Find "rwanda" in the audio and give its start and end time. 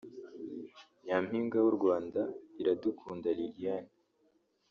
1.77-2.21